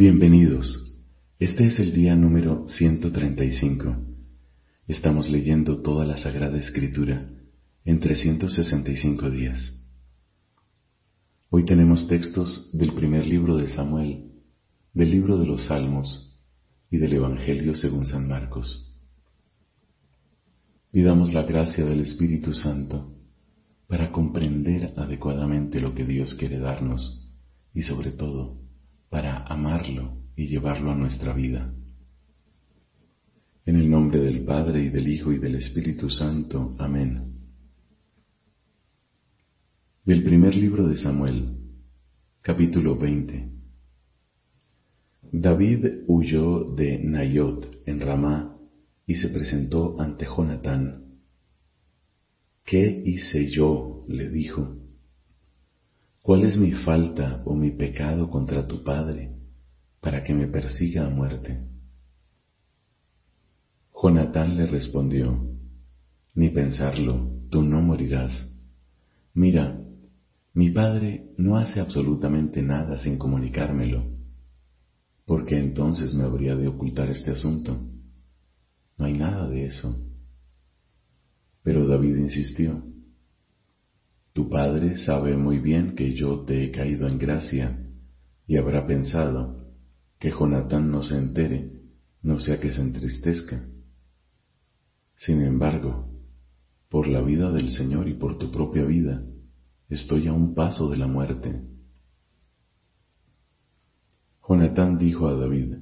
Bienvenidos. 0.00 0.96
Este 1.38 1.66
es 1.66 1.78
el 1.78 1.92
día 1.92 2.16
número 2.16 2.66
135. 2.68 3.96
Estamos 4.88 5.28
leyendo 5.28 5.82
toda 5.82 6.06
la 6.06 6.16
Sagrada 6.16 6.58
Escritura 6.58 7.28
en 7.84 8.00
365 8.00 9.28
días. 9.28 9.58
Hoy 11.50 11.66
tenemos 11.66 12.08
textos 12.08 12.70
del 12.72 12.94
primer 12.94 13.26
libro 13.26 13.58
de 13.58 13.68
Samuel, 13.68 14.30
del 14.94 15.10
libro 15.10 15.36
de 15.36 15.44
los 15.44 15.66
Salmos 15.66 16.34
y 16.90 16.96
del 16.96 17.12
Evangelio 17.12 17.76
según 17.76 18.06
San 18.06 18.26
Marcos. 18.26 18.96
Pidamos 20.92 21.34
la 21.34 21.42
gracia 21.42 21.84
del 21.84 22.00
Espíritu 22.00 22.54
Santo 22.54 23.18
para 23.86 24.12
comprender 24.12 24.94
adecuadamente 24.96 25.78
lo 25.78 25.94
que 25.94 26.06
Dios 26.06 26.32
quiere 26.36 26.58
darnos 26.58 27.30
y 27.74 27.82
sobre 27.82 28.12
todo 28.12 28.69
para 29.10 29.44
amarlo 29.44 30.22
y 30.36 30.46
llevarlo 30.46 30.92
a 30.92 30.94
nuestra 30.94 31.34
vida. 31.34 31.74
En 33.66 33.76
el 33.76 33.90
nombre 33.90 34.20
del 34.20 34.44
Padre 34.44 34.84
y 34.84 34.88
del 34.88 35.08
Hijo 35.08 35.32
y 35.32 35.38
del 35.38 35.56
Espíritu 35.56 36.08
Santo. 36.08 36.76
Amén. 36.78 37.40
Del 40.04 40.22
primer 40.22 40.54
libro 40.54 40.88
de 40.88 40.96
Samuel, 40.96 41.56
capítulo 42.40 42.96
20. 42.96 43.50
David 45.32 45.86
huyó 46.06 46.64
de 46.74 46.98
Nayot 46.98 47.82
en 47.86 48.00
Ramá 48.00 48.56
y 49.06 49.16
se 49.16 49.28
presentó 49.28 50.00
ante 50.00 50.24
Jonatán. 50.24 51.20
¿Qué 52.64 53.02
hice 53.04 53.50
yo? 53.50 54.04
le 54.08 54.30
dijo 54.30 54.79
¿Cuál 56.22 56.44
es 56.44 56.56
mi 56.56 56.72
falta 56.72 57.42
o 57.46 57.54
mi 57.54 57.70
pecado 57.70 58.28
contra 58.28 58.66
tu 58.66 58.84
Padre 58.84 59.30
para 60.00 60.22
que 60.22 60.34
me 60.34 60.46
persiga 60.48 61.06
a 61.06 61.08
muerte? 61.08 61.66
Jonatán 63.94 64.56
le 64.56 64.66
respondió, 64.66 65.46
Ni 66.34 66.50
pensarlo, 66.50 67.28
tú 67.50 67.62
no 67.62 67.80
morirás. 67.80 68.46
Mira, 69.34 69.78
mi 70.52 70.70
padre 70.70 71.32
no 71.38 71.56
hace 71.56 71.80
absolutamente 71.80 72.62
nada 72.62 72.98
sin 72.98 73.18
comunicármelo, 73.18 74.04
porque 75.24 75.58
entonces 75.58 76.12
me 76.12 76.24
habría 76.24 76.56
de 76.56 76.68
ocultar 76.68 77.08
este 77.10 77.30
asunto. 77.30 77.78
No 78.98 79.04
hay 79.04 79.14
nada 79.14 79.48
de 79.48 79.66
eso. 79.66 79.96
Pero 81.62 81.86
David 81.86 82.16
insistió, 82.16 82.82
tu 84.32 84.48
padre 84.48 84.96
sabe 84.98 85.36
muy 85.36 85.58
bien 85.58 85.94
que 85.94 86.14
yo 86.14 86.44
te 86.44 86.64
he 86.64 86.70
caído 86.70 87.08
en 87.08 87.18
gracia 87.18 87.86
y 88.46 88.56
habrá 88.56 88.86
pensado 88.86 89.66
que 90.18 90.30
Jonatán 90.30 90.90
no 90.90 91.02
se 91.02 91.16
entere, 91.16 91.72
no 92.22 92.38
sea 92.40 92.60
que 92.60 92.70
se 92.72 92.80
entristezca. 92.80 93.66
Sin 95.16 95.42
embargo, 95.42 96.10
por 96.88 97.08
la 97.08 97.22
vida 97.22 97.50
del 97.52 97.70
Señor 97.70 98.08
y 98.08 98.14
por 98.14 98.38
tu 98.38 98.50
propia 98.50 98.84
vida, 98.84 99.24
estoy 99.88 100.28
a 100.28 100.32
un 100.32 100.54
paso 100.54 100.88
de 100.88 100.96
la 100.96 101.06
muerte. 101.06 101.62
Jonatán 104.46 104.98
dijo 104.98 105.28
a 105.28 105.34
David, 105.34 105.74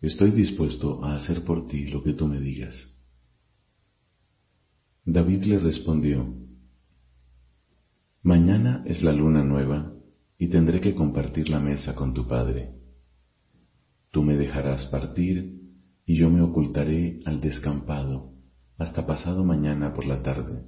Estoy 0.00 0.32
dispuesto 0.32 1.02
a 1.02 1.16
hacer 1.16 1.44
por 1.44 1.66
ti 1.66 1.86
lo 1.86 2.02
que 2.02 2.12
tú 2.12 2.26
me 2.26 2.38
digas. 2.38 2.74
David 5.06 5.44
le 5.44 5.58
respondió, 5.58 6.43
Mañana 8.24 8.82
es 8.86 9.02
la 9.02 9.12
luna 9.12 9.44
nueva 9.44 9.92
y 10.38 10.48
tendré 10.48 10.80
que 10.80 10.94
compartir 10.94 11.50
la 11.50 11.60
mesa 11.60 11.94
con 11.94 12.14
tu 12.14 12.26
padre. 12.26 12.70
Tú 14.12 14.22
me 14.22 14.34
dejarás 14.34 14.86
partir 14.86 15.60
y 16.06 16.16
yo 16.16 16.30
me 16.30 16.40
ocultaré 16.40 17.20
al 17.26 17.42
descampado 17.42 18.32
hasta 18.78 19.06
pasado 19.06 19.44
mañana 19.44 19.92
por 19.92 20.06
la 20.06 20.22
tarde. 20.22 20.64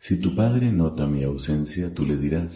Si 0.00 0.20
tu 0.20 0.36
padre 0.36 0.70
nota 0.70 1.06
mi 1.06 1.22
ausencia, 1.22 1.94
tú 1.94 2.04
le 2.04 2.18
dirás, 2.18 2.52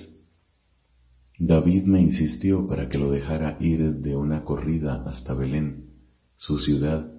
David 1.38 1.84
me 1.84 2.02
insistió 2.02 2.68
para 2.68 2.90
que 2.90 2.98
lo 2.98 3.10
dejara 3.10 3.56
ir 3.58 4.00
de 4.00 4.14
una 4.16 4.44
corrida 4.44 5.02
hasta 5.06 5.32
Belén, 5.32 5.86
su 6.36 6.58
ciudad, 6.58 7.10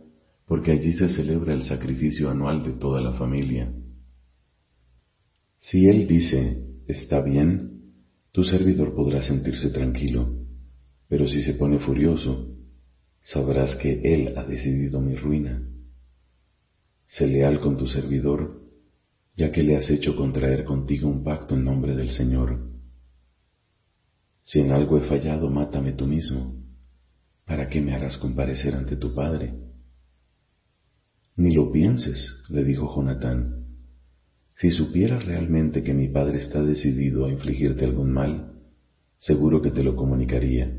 porque 0.45 0.71
allí 0.71 0.93
se 0.93 1.09
celebra 1.09 1.55
el 1.55 1.63
sacrificio 1.63 2.29
anual 2.29 2.63
de 2.63 2.73
toda 2.73 3.01
la 3.01 3.13
familia. 3.13 3.73
Si 5.69 5.87
él 5.87 6.07
dice, 6.07 6.63
está 6.87 7.21
bien, 7.21 7.93
tu 8.31 8.43
servidor 8.43 8.93
podrá 8.93 9.23
sentirse 9.23 9.71
tranquilo, 9.71 10.45
pero 11.07 11.27
si 11.27 11.41
se 11.41 11.55
pone 11.55 11.79
furioso, 11.79 12.55
sabrás 13.23 13.75
que 13.77 14.01
él 14.03 14.37
ha 14.37 14.43
decidido 14.43 15.01
mi 15.01 15.15
ruina. 15.15 15.67
Sé 17.07 17.27
leal 17.27 17.61
con 17.61 17.77
tu 17.77 17.87
servidor, 17.87 18.61
ya 19.35 19.51
que 19.51 19.63
le 19.63 19.75
has 19.75 19.89
hecho 19.89 20.15
contraer 20.15 20.65
contigo 20.65 21.09
un 21.09 21.23
pacto 21.23 21.55
en 21.55 21.63
nombre 21.63 21.95
del 21.95 22.11
Señor. 22.11 22.59
Si 24.43 24.59
en 24.59 24.71
algo 24.71 24.99
he 24.99 25.07
fallado, 25.07 25.49
mátame 25.49 25.93
tú 25.93 26.05
mismo. 26.05 26.63
¿Para 27.43 27.69
qué 27.69 27.81
me 27.81 27.95
harás 27.95 28.17
comparecer 28.17 28.75
ante 28.75 28.97
tu 28.97 29.15
padre? 29.15 29.55
Ni 31.37 31.55
lo 31.55 31.71
pienses, 31.71 32.43
le 32.49 32.63
dijo 32.63 32.93
Jonatán 32.95 33.64
si 34.57 34.71
supieras 34.71 35.25
realmente 35.25 35.83
que 35.83 35.93
mi 35.93 36.07
padre 36.07 36.37
está 36.37 36.63
decidido 36.63 37.25
a 37.25 37.31
infligirte 37.31 37.83
algún 37.83 38.11
mal, 38.11 38.53
seguro 39.17 39.61
que 39.61 39.71
te 39.71 39.83
lo 39.83 39.95
comunicaría. 39.95 40.73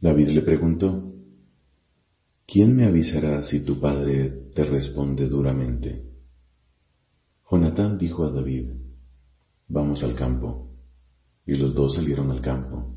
David 0.00 0.28
le 0.28 0.42
preguntó, 0.42 1.12
¿quién 2.46 2.74
me 2.74 2.86
avisará 2.86 3.44
si 3.44 3.60
tu 3.60 3.78
padre 3.78 4.30
te 4.54 4.64
responde 4.64 5.28
duramente? 5.28 6.04
Jonatán 7.50 7.98
dijo 7.98 8.24
a 8.24 8.30
David, 8.30 8.70
vamos 9.68 10.02
al 10.02 10.14
campo. 10.14 10.66
Y 11.44 11.56
los 11.56 11.74
dos 11.74 11.94
salieron 11.94 12.30
al 12.30 12.42
campo. 12.42 12.94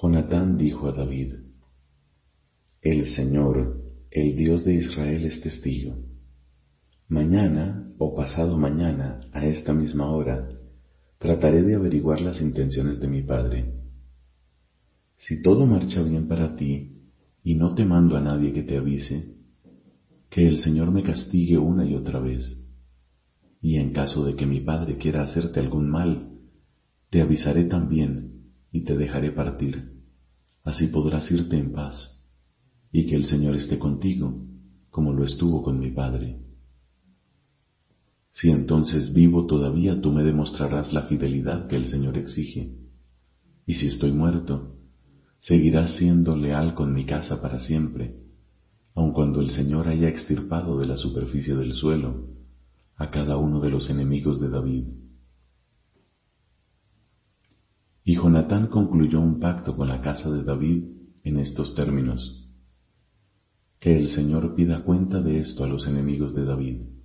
Jonatán 0.00 0.58
dijo 0.58 0.86
a 0.88 0.92
David, 0.92 1.34
el 2.82 3.14
Señor, 3.14 3.82
el 4.10 4.36
Dios 4.36 4.64
de 4.64 4.74
Israel, 4.74 5.24
es 5.24 5.40
testigo 5.40 6.05
Mañana 7.08 7.94
o 7.98 8.16
pasado 8.16 8.58
mañana, 8.58 9.20
a 9.32 9.46
esta 9.46 9.72
misma 9.72 10.10
hora, 10.10 10.48
trataré 11.18 11.62
de 11.62 11.76
averiguar 11.76 12.20
las 12.20 12.40
intenciones 12.40 12.98
de 12.98 13.06
mi 13.06 13.22
Padre. 13.22 13.74
Si 15.16 15.40
todo 15.40 15.66
marcha 15.66 16.02
bien 16.02 16.26
para 16.26 16.56
ti 16.56 17.04
y 17.44 17.54
no 17.54 17.76
te 17.76 17.84
mando 17.84 18.16
a 18.16 18.20
nadie 18.20 18.52
que 18.52 18.64
te 18.64 18.76
avise, 18.76 19.36
que 20.30 20.48
el 20.48 20.58
Señor 20.58 20.90
me 20.90 21.04
castigue 21.04 21.58
una 21.58 21.86
y 21.86 21.94
otra 21.94 22.18
vez. 22.18 22.66
Y 23.60 23.76
en 23.76 23.92
caso 23.92 24.24
de 24.24 24.34
que 24.34 24.44
mi 24.44 24.60
Padre 24.60 24.98
quiera 24.98 25.22
hacerte 25.22 25.60
algún 25.60 25.88
mal, 25.88 26.40
te 27.10 27.20
avisaré 27.20 27.66
también 27.66 28.50
y 28.72 28.80
te 28.80 28.96
dejaré 28.96 29.30
partir. 29.30 30.02
Así 30.64 30.88
podrás 30.88 31.30
irte 31.30 31.56
en 31.56 31.70
paz 31.70 32.20
y 32.90 33.06
que 33.06 33.14
el 33.14 33.26
Señor 33.26 33.54
esté 33.54 33.78
contigo, 33.78 34.44
como 34.90 35.12
lo 35.12 35.24
estuvo 35.24 35.62
con 35.62 35.78
mi 35.78 35.92
Padre. 35.92 36.45
Si 38.38 38.50
entonces 38.50 39.14
vivo 39.14 39.46
todavía, 39.46 39.98
tú 40.02 40.12
me 40.12 40.22
demostrarás 40.22 40.92
la 40.92 41.04
fidelidad 41.04 41.68
que 41.68 41.76
el 41.76 41.86
Señor 41.86 42.18
exige. 42.18 42.76
Y 43.64 43.74
si 43.76 43.86
estoy 43.86 44.12
muerto, 44.12 44.76
seguirás 45.40 45.96
siendo 45.96 46.36
leal 46.36 46.74
con 46.74 46.92
mi 46.92 47.06
casa 47.06 47.40
para 47.40 47.60
siempre, 47.60 48.14
aun 48.94 49.14
cuando 49.14 49.40
el 49.40 49.50
Señor 49.52 49.88
haya 49.88 50.08
extirpado 50.08 50.78
de 50.78 50.86
la 50.86 50.98
superficie 50.98 51.56
del 51.56 51.72
suelo 51.72 52.26
a 52.96 53.10
cada 53.10 53.38
uno 53.38 53.58
de 53.60 53.70
los 53.70 53.88
enemigos 53.88 54.38
de 54.38 54.50
David. 54.50 54.84
Y 58.04 58.16
Jonatán 58.16 58.66
concluyó 58.66 59.18
un 59.18 59.40
pacto 59.40 59.74
con 59.74 59.88
la 59.88 60.02
casa 60.02 60.30
de 60.30 60.44
David 60.44 60.84
en 61.24 61.38
estos 61.38 61.74
términos. 61.74 62.46
Que 63.80 63.96
el 63.96 64.08
Señor 64.10 64.54
pida 64.54 64.84
cuenta 64.84 65.22
de 65.22 65.40
esto 65.40 65.64
a 65.64 65.66
los 65.66 65.86
enemigos 65.86 66.34
de 66.34 66.44
David 66.44 66.95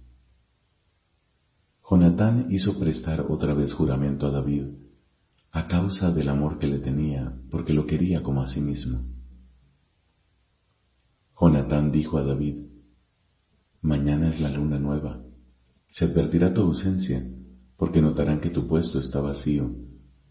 Jonatán 2.22 2.52
hizo 2.52 2.78
prestar 2.78 3.26
otra 3.30 3.56
vez 3.56 3.74
juramento 3.74 4.28
a 4.28 4.30
David, 4.30 4.66
a 5.52 5.68
causa 5.68 6.12
del 6.12 6.30
amor 6.30 6.60
que 6.60 6.68
le 6.68 6.78
tenía, 6.78 7.36
porque 7.50 7.74
lo 7.74 7.88
quería 7.88 8.22
como 8.22 8.44
a 8.44 8.48
sí 8.48 8.62
mismo. 8.62 9.00
Jonatán 11.40 11.92
dijo 11.92 12.20
a 12.20 12.24
David, 12.24 12.68
Mañana 13.82 14.30
es 14.30 14.40
la 14.40 14.52
luna 14.52 14.78
nueva, 14.78 15.24
se 15.90 16.06
advertirá 16.06 16.54
tu 16.54 16.62
ausencia, 16.62 17.28
porque 17.76 18.04
notarán 18.04 18.40
que 18.40 18.52
tu 18.52 18.68
puesto 18.68 19.00
está 19.00 19.20
vacío, 19.20 19.72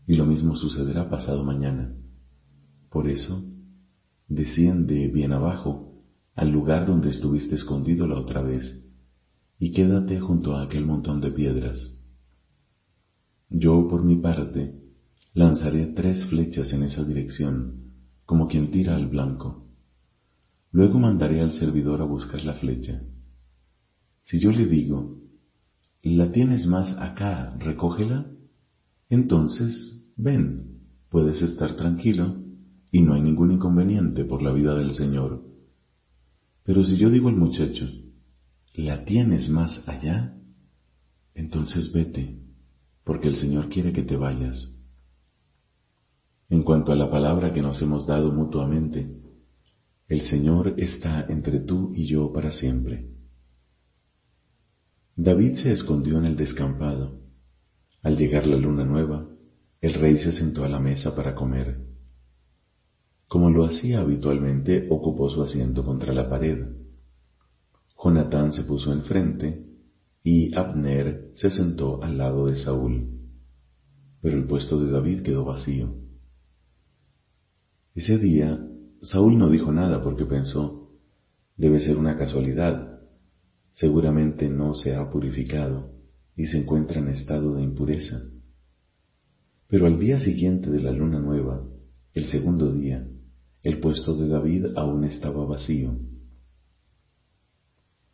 y 0.07 0.15
lo 0.15 0.27
mismo 0.27 0.55
sucederá 0.55 1.11
pasado 1.11 1.43
mañana. 1.43 1.93
Por 2.89 3.09
eso, 3.09 3.43
desciende 4.29 5.09
bien 5.09 5.33
abajo, 5.33 6.05
al 6.37 6.53
lugar 6.53 6.87
donde 6.87 7.11
estuviste 7.11 7.57
escondido 7.57 8.07
la 8.07 8.21
otra 8.21 8.43
vez, 8.43 8.90
y 9.61 9.73
quédate 9.73 10.19
junto 10.19 10.57
a 10.57 10.65
aquel 10.65 10.85
montón 10.85 11.21
de 11.21 11.31
piedras. 11.31 11.97
Yo, 13.49 13.87
por 13.87 14.03
mi 14.03 14.17
parte, 14.17 14.81
Lanzaré 15.33 15.87
tres 15.87 16.25
flechas 16.27 16.73
en 16.73 16.83
esa 16.83 17.05
dirección, 17.05 17.93
como 18.27 18.49
quien 18.49 18.73
tira 18.73 18.97
al 18.97 19.07
blanco. 19.07 19.69
Luego 20.73 20.99
mandaré 20.99 21.41
al 21.41 21.53
servidor 21.53 22.01
a 22.03 22.05
buscar 22.05 22.43
la 22.43 22.55
flecha. 22.55 23.01
Si 24.25 24.41
yo 24.41 24.51
le 24.51 24.67
digo, 24.67 25.21
la 26.03 26.33
tienes 26.33 26.67
más 26.67 26.97
acá, 26.99 27.55
recógela, 27.61 28.27
entonces 29.09 30.05
ven, 30.17 30.81
puedes 31.11 31.41
estar 31.43 31.77
tranquilo 31.77 32.37
y 32.91 33.03
no 33.03 33.15
hay 33.15 33.23
ningún 33.23 33.53
inconveniente 33.53 34.25
por 34.25 34.43
la 34.43 34.53
vida 34.53 34.75
del 34.75 34.95
Señor. 34.95 35.45
Pero 36.65 36.85
si 36.85 36.97
yo 36.97 37.09
digo 37.09 37.29
al 37.29 37.37
muchacho, 37.37 37.89
¿la 38.81 39.05
tienes 39.05 39.49
más 39.49 39.87
allá? 39.89 40.37
Entonces 41.35 41.93
vete, 41.93 42.41
porque 43.05 43.29
el 43.29 43.37
Señor 43.37 43.69
quiere 43.69 43.93
que 43.93 44.03
te 44.03 44.17
vayas. 44.17 44.77
En 46.49 46.63
cuanto 46.63 46.93
a 46.93 46.97
la 46.97 47.11
palabra 47.11 47.53
que 47.53 47.63
nos 47.63 47.81
hemos 47.81 48.07
dado 48.07 48.33
mutuamente, 48.33 49.21
el 50.09 50.23
Señor 50.23 50.75
está 50.79 51.25
entre 51.29 51.61
tú 51.61 51.93
y 51.95 52.07
yo 52.07 52.33
para 52.33 52.51
siempre. 52.53 53.09
David 55.15 55.57
se 55.57 55.73
escondió 55.73 56.19
en 56.19 56.25
el 56.25 56.37
descampado. 56.37 57.21
Al 58.03 58.17
llegar 58.17 58.47
la 58.47 58.57
luna 58.57 58.85
nueva, 58.85 59.29
el 59.81 59.95
rey 59.95 60.19
se 60.19 60.33
sentó 60.33 60.65
a 60.65 60.69
la 60.69 60.81
mesa 60.81 61.15
para 61.15 61.35
comer. 61.35 61.87
Como 63.29 63.51
lo 63.51 63.65
hacía 63.65 64.01
habitualmente, 64.01 64.89
ocupó 64.91 65.31
su 65.31 65.43
asiento 65.43 65.85
contra 65.85 66.13
la 66.13 66.29
pared. 66.29 66.80
Jonatán 68.03 68.53
se 68.53 68.63
puso 68.65 68.93
enfrente 68.93 69.67
y 70.23 70.55
Abner 70.57 71.33
se 71.35 71.51
sentó 71.51 72.03
al 72.03 72.17
lado 72.17 72.47
de 72.47 72.57
Saúl. 72.57 73.09
Pero 74.23 74.39
el 74.39 74.47
puesto 74.47 74.83
de 74.83 74.91
David 74.91 75.23
quedó 75.23 75.45
vacío. 75.45 75.95
Ese 77.95 78.19
día 78.19 78.67
Saúl 79.03 79.39
no 79.39 79.51
dijo 79.51 79.73
nada 79.73 80.03
porque 80.03 80.25
pensó, 80.25 80.91
debe 81.57 81.81
ser 81.81 81.97
una 81.97 82.17
casualidad, 82.17 83.01
seguramente 83.73 84.49
no 84.49 84.75
se 84.75 84.95
ha 84.95 85.11
purificado 85.11 85.93
y 86.37 86.47
se 86.47 86.59
encuentra 86.59 87.01
en 87.01 87.09
estado 87.09 87.55
de 87.55 87.63
impureza. 87.63 88.23
Pero 89.69 89.87
al 89.87 89.99
día 89.99 90.21
siguiente 90.21 90.71
de 90.71 90.83
la 90.83 90.91
luna 90.91 91.21
nueva, 91.21 91.67
el 92.13 92.25
segundo 92.25 92.73
día, 92.73 93.07
el 93.63 93.79
puesto 93.79 94.17
de 94.17 94.29
David 94.29 94.67
aún 94.77 95.05
estaba 95.05 95.45
vacío. 95.45 95.99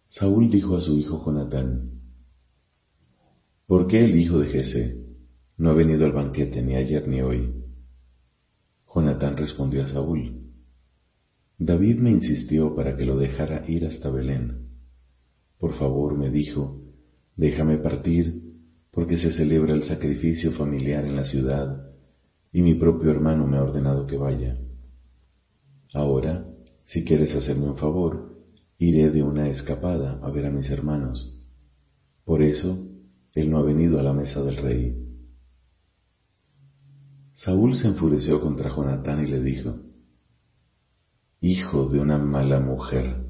Saúl 0.08 0.50
dijo 0.50 0.76
a 0.76 0.80
su 0.80 0.96
hijo 0.96 1.22
Jonatán, 1.24 1.90
¿Por 3.66 3.88
qué 3.88 4.04
el 4.04 4.16
hijo 4.16 4.38
de 4.38 4.46
Jesé 4.46 5.04
no 5.58 5.70
ha 5.70 5.74
venido 5.74 6.04
al 6.04 6.12
banquete 6.12 6.62
ni 6.62 6.76
ayer 6.76 7.08
ni 7.08 7.20
hoy? 7.20 7.52
Jonatán 8.92 9.36
respondió 9.36 9.84
a 9.84 9.88
Saúl, 9.88 10.46
David 11.58 11.98
me 11.98 12.10
insistió 12.10 12.74
para 12.74 12.96
que 12.96 13.06
lo 13.06 13.16
dejara 13.18 13.64
ir 13.68 13.86
hasta 13.86 14.10
Belén. 14.10 14.68
Por 15.58 15.74
favor, 15.74 16.16
me 16.16 16.30
dijo, 16.30 16.82
déjame 17.34 17.78
partir, 17.78 18.42
porque 18.90 19.18
se 19.18 19.30
celebra 19.32 19.74
el 19.74 19.82
sacrificio 19.84 20.52
familiar 20.52 21.04
en 21.04 21.16
la 21.16 21.24
ciudad, 21.24 21.90
y 22.52 22.62
mi 22.62 22.74
propio 22.74 23.10
hermano 23.10 23.46
me 23.46 23.56
ha 23.56 23.62
ordenado 23.62 24.06
que 24.06 24.16
vaya. 24.16 24.58
Ahora, 25.94 26.46
si 26.84 27.04
quieres 27.04 27.34
hacerme 27.34 27.68
un 27.68 27.76
favor, 27.76 28.25
iré 28.78 29.10
de 29.10 29.22
una 29.22 29.48
escapada 29.48 30.18
a 30.22 30.30
ver 30.30 30.46
a 30.46 30.50
mis 30.50 30.70
hermanos. 30.70 31.40
Por 32.24 32.42
eso, 32.42 32.86
él 33.34 33.50
no 33.50 33.58
ha 33.58 33.62
venido 33.62 33.98
a 33.98 34.02
la 34.02 34.12
mesa 34.12 34.42
del 34.42 34.56
rey. 34.56 34.96
Saúl 37.34 37.74
se 37.74 37.88
enfureció 37.88 38.40
contra 38.40 38.74
Jonatán 38.74 39.22
y 39.22 39.26
le 39.30 39.42
dijo, 39.42 39.76
hijo 41.40 41.88
de 41.88 42.00
una 42.00 42.18
mala 42.18 42.60
mujer. 42.60 43.24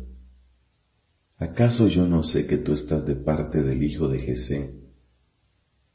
¿Acaso 1.39 1.89
yo 1.89 2.07
no 2.07 2.23
sé 2.23 2.47
que 2.47 2.59
tú 2.59 2.73
estás 2.73 3.05
de 3.05 3.17
parte 3.17 3.63
del 3.63 3.83
hijo 3.83 4.09
de 4.09 4.21
Jesé, 4.21 4.75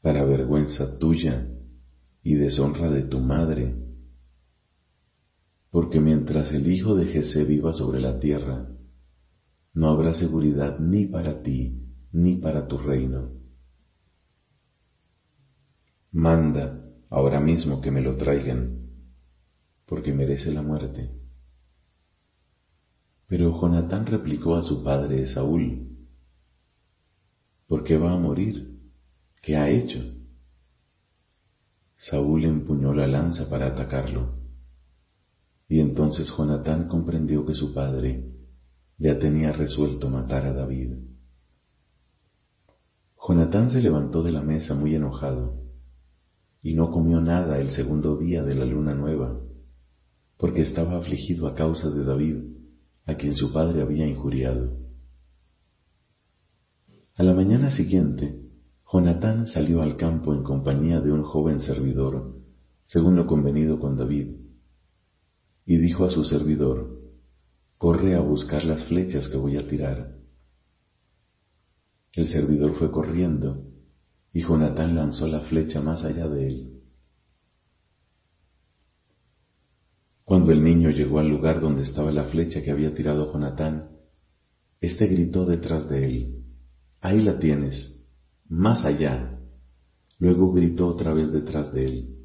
para 0.00 0.24
vergüenza 0.24 0.98
tuya 0.98 1.48
y 2.22 2.34
deshonra 2.34 2.90
de 2.90 3.02
tu 3.02 3.18
madre? 3.18 3.74
Porque 5.70 6.00
mientras 6.00 6.52
el 6.52 6.70
hijo 6.70 6.94
de 6.94 7.06
Jesé 7.06 7.44
viva 7.44 7.72
sobre 7.72 8.00
la 8.00 8.20
tierra, 8.20 8.68
no 9.74 9.90
habrá 9.90 10.14
seguridad 10.14 10.78
ni 10.78 11.06
para 11.06 11.42
ti 11.42 11.82
ni 12.12 12.36
para 12.36 12.66
tu 12.66 12.78
reino. 12.78 13.30
Manda 16.10 16.84
ahora 17.08 17.40
mismo 17.40 17.80
que 17.80 17.90
me 17.90 18.02
lo 18.02 18.16
traigan, 18.16 18.90
porque 19.86 20.12
merece 20.12 20.52
la 20.52 20.62
muerte. 20.62 21.10
Pero 23.26 23.58
Jonatán 23.58 24.04
replicó 24.04 24.56
a 24.56 24.62
su 24.62 24.84
padre 24.84 25.26
Saúl, 25.26 25.96
¿por 27.66 27.82
qué 27.82 27.96
va 27.96 28.12
a 28.12 28.18
morir? 28.18 28.78
¿Qué 29.40 29.56
ha 29.56 29.70
hecho? 29.70 30.00
Saúl 31.96 32.44
empuñó 32.44 32.92
la 32.92 33.06
lanza 33.06 33.48
para 33.48 33.68
atacarlo. 33.68 34.34
Y 35.68 35.80
entonces 35.80 36.30
Jonatán 36.36 36.88
comprendió 36.88 37.46
que 37.46 37.54
su 37.54 37.72
padre 37.72 38.31
ya 39.02 39.18
tenía 39.18 39.50
resuelto 39.50 40.08
matar 40.08 40.46
a 40.46 40.52
David. 40.52 40.92
Jonatán 43.18 43.68
se 43.68 43.82
levantó 43.82 44.22
de 44.22 44.30
la 44.30 44.42
mesa 44.42 44.74
muy 44.74 44.94
enojado 44.94 45.60
y 46.62 46.74
no 46.74 46.92
comió 46.92 47.20
nada 47.20 47.58
el 47.58 47.70
segundo 47.70 48.16
día 48.16 48.44
de 48.44 48.54
la 48.54 48.64
luna 48.64 48.94
nueva, 48.94 49.40
porque 50.36 50.62
estaba 50.62 50.98
afligido 50.98 51.48
a 51.48 51.54
causa 51.56 51.90
de 51.90 52.04
David 52.04 52.44
a 53.04 53.16
quien 53.16 53.34
su 53.34 53.52
padre 53.52 53.82
había 53.82 54.06
injuriado. 54.06 54.78
A 57.16 57.24
la 57.24 57.34
mañana 57.34 57.72
siguiente, 57.72 58.40
Jonatán 58.92 59.48
salió 59.48 59.82
al 59.82 59.96
campo 59.96 60.32
en 60.32 60.44
compañía 60.44 61.00
de 61.00 61.10
un 61.10 61.24
joven 61.24 61.60
servidor, 61.60 62.36
según 62.86 63.16
lo 63.16 63.26
convenido 63.26 63.80
con 63.80 63.96
David, 63.96 64.36
y 65.66 65.78
dijo 65.78 66.04
a 66.04 66.10
su 66.10 66.22
servidor, 66.22 67.01
Corre 67.82 68.14
a 68.14 68.20
buscar 68.20 68.64
las 68.64 68.84
flechas 68.84 69.26
que 69.26 69.36
voy 69.36 69.56
a 69.56 69.66
tirar. 69.66 70.14
El 72.12 72.28
servidor 72.28 72.78
fue 72.78 72.92
corriendo, 72.92 73.72
y 74.32 74.42
Jonatán 74.42 74.94
lanzó 74.94 75.26
la 75.26 75.40
flecha 75.40 75.80
más 75.80 76.04
allá 76.04 76.28
de 76.28 76.46
él. 76.46 76.82
Cuando 80.22 80.52
el 80.52 80.62
niño 80.62 80.90
llegó 80.90 81.18
al 81.18 81.28
lugar 81.28 81.60
donde 81.60 81.82
estaba 81.82 82.12
la 82.12 82.26
flecha 82.26 82.62
que 82.62 82.70
había 82.70 82.94
tirado 82.94 83.32
Jonatán, 83.32 83.90
éste 84.80 85.06
gritó 85.06 85.44
detrás 85.44 85.88
de 85.88 86.04
él, 86.04 86.44
Ahí 87.00 87.20
la 87.20 87.40
tienes, 87.40 88.00
más 88.48 88.84
allá. 88.84 89.40
Luego 90.20 90.52
gritó 90.52 90.86
otra 90.86 91.12
vez 91.12 91.32
detrás 91.32 91.72
de 91.72 91.84
él, 91.84 92.16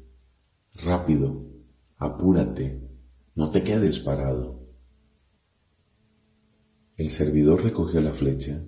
Rápido, 0.74 1.48
apúrate, 1.96 2.80
no 3.34 3.50
te 3.50 3.64
quedes 3.64 3.98
parado. 3.98 4.57
El 7.08 7.16
servidor 7.16 7.64
recogió 7.64 8.02
la 8.02 8.12
flecha 8.12 8.66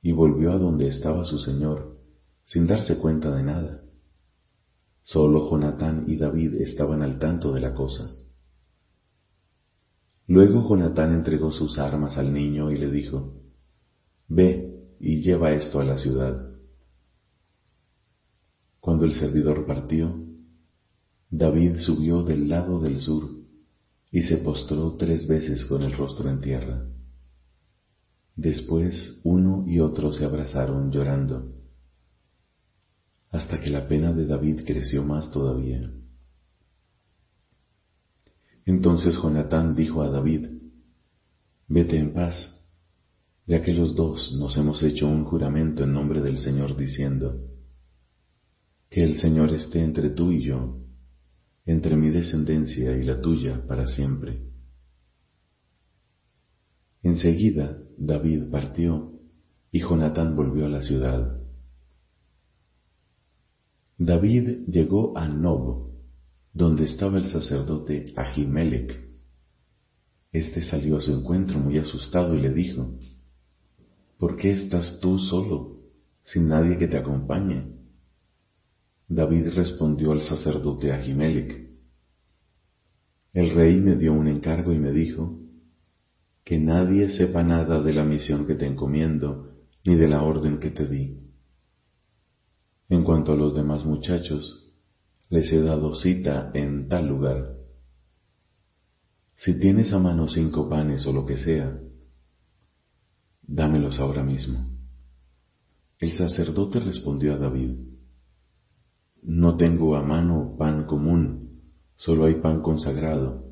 y 0.00 0.12
volvió 0.12 0.52
a 0.52 0.58
donde 0.58 0.88
estaba 0.88 1.22
su 1.26 1.38
señor, 1.38 1.98
sin 2.46 2.66
darse 2.66 2.96
cuenta 2.96 3.30
de 3.30 3.42
nada. 3.42 3.82
Solo 5.02 5.50
Jonatán 5.50 6.06
y 6.08 6.16
David 6.16 6.54
estaban 6.62 7.02
al 7.02 7.18
tanto 7.18 7.52
de 7.52 7.60
la 7.60 7.74
cosa. 7.74 8.10
Luego 10.26 10.66
Jonatán 10.66 11.12
entregó 11.12 11.52
sus 11.52 11.78
armas 11.78 12.16
al 12.16 12.32
niño 12.32 12.70
y 12.70 12.78
le 12.78 12.90
dijo, 12.90 13.42
Ve 14.28 14.96
y 14.98 15.20
lleva 15.20 15.52
esto 15.52 15.78
a 15.78 15.84
la 15.84 15.98
ciudad. 15.98 16.54
Cuando 18.80 19.04
el 19.04 19.12
servidor 19.12 19.66
partió, 19.66 20.24
David 21.28 21.80
subió 21.80 22.22
del 22.22 22.48
lado 22.48 22.80
del 22.80 23.02
sur 23.02 23.28
y 24.10 24.22
se 24.22 24.38
postró 24.38 24.96
tres 24.96 25.28
veces 25.28 25.66
con 25.66 25.82
el 25.82 25.92
rostro 25.92 26.30
en 26.30 26.40
tierra. 26.40 26.91
Después 28.36 29.20
uno 29.24 29.64
y 29.66 29.80
otro 29.80 30.12
se 30.12 30.24
abrazaron 30.24 30.90
llorando, 30.90 31.52
hasta 33.30 33.60
que 33.60 33.70
la 33.70 33.86
pena 33.88 34.12
de 34.12 34.26
David 34.26 34.62
creció 34.66 35.04
más 35.04 35.30
todavía. 35.30 35.92
Entonces 38.64 39.14
Jonatán 39.20 39.74
dijo 39.74 40.02
a 40.02 40.10
David, 40.10 40.48
Vete 41.68 41.96
en 41.96 42.12
paz, 42.12 42.34
ya 43.46 43.62
que 43.62 43.72
los 43.72 43.94
dos 43.96 44.34
nos 44.38 44.56
hemos 44.56 44.82
hecho 44.82 45.08
un 45.08 45.24
juramento 45.24 45.84
en 45.84 45.92
nombre 45.92 46.20
del 46.20 46.38
Señor 46.38 46.76
diciendo, 46.76 47.48
Que 48.88 49.02
el 49.02 49.18
Señor 49.18 49.52
esté 49.52 49.82
entre 49.82 50.10
tú 50.10 50.32
y 50.32 50.44
yo, 50.44 50.78
entre 51.64 51.96
mi 51.96 52.10
descendencia 52.10 52.96
y 52.96 53.02
la 53.02 53.20
tuya 53.20 53.66
para 53.66 53.86
siempre. 53.86 54.42
Enseguida 57.02 57.81
David 57.98 58.50
partió 58.50 59.12
y 59.70 59.80
Jonatán 59.80 60.36
volvió 60.36 60.66
a 60.66 60.68
la 60.68 60.82
ciudad. 60.82 61.40
David 63.98 64.66
llegó 64.66 65.16
a 65.16 65.28
Nob, 65.28 65.92
donde 66.52 66.84
estaba 66.84 67.18
el 67.18 67.28
sacerdote 67.30 68.12
Ahimelech. 68.16 69.00
Este 70.32 70.62
salió 70.62 70.96
a 70.96 71.00
su 71.00 71.12
encuentro 71.12 71.58
muy 71.58 71.78
asustado 71.78 72.34
y 72.34 72.40
le 72.40 72.52
dijo, 72.52 72.98
¿Por 74.18 74.36
qué 74.36 74.52
estás 74.52 74.98
tú 75.00 75.18
solo, 75.18 75.80
sin 76.24 76.48
nadie 76.48 76.78
que 76.78 76.88
te 76.88 76.96
acompañe? 76.96 77.76
David 79.08 79.48
respondió 79.54 80.12
al 80.12 80.22
sacerdote 80.22 80.92
Ahimelech, 80.92 81.70
El 83.34 83.50
rey 83.50 83.76
me 83.76 83.96
dio 83.96 84.12
un 84.12 84.28
encargo 84.28 84.72
y 84.72 84.78
me 84.78 84.92
dijo, 84.92 85.41
que 86.44 86.58
nadie 86.58 87.08
sepa 87.16 87.42
nada 87.42 87.80
de 87.80 87.92
la 87.92 88.04
misión 88.04 88.46
que 88.46 88.54
te 88.54 88.66
encomiendo 88.66 89.52
ni 89.84 89.94
de 89.96 90.08
la 90.08 90.22
orden 90.22 90.58
que 90.58 90.70
te 90.70 90.86
di. 90.86 91.18
En 92.88 93.04
cuanto 93.04 93.32
a 93.32 93.36
los 93.36 93.54
demás 93.54 93.84
muchachos, 93.84 94.72
les 95.28 95.50
he 95.52 95.62
dado 95.62 95.94
cita 95.94 96.50
en 96.54 96.88
tal 96.88 97.08
lugar. 97.08 97.56
Si 99.36 99.58
tienes 99.58 99.92
a 99.92 99.98
mano 99.98 100.28
cinco 100.28 100.68
panes 100.68 101.06
o 101.06 101.12
lo 101.12 101.24
que 101.24 101.38
sea, 101.38 101.80
dámelos 103.42 103.98
ahora 103.98 104.22
mismo. 104.22 104.72
El 105.98 106.16
sacerdote 106.18 106.80
respondió 106.80 107.34
a 107.34 107.38
David, 107.38 107.78
No 109.22 109.56
tengo 109.56 109.96
a 109.96 110.02
mano 110.02 110.56
pan 110.58 110.84
común, 110.84 111.62
solo 111.96 112.26
hay 112.26 112.40
pan 112.40 112.60
consagrado, 112.60 113.51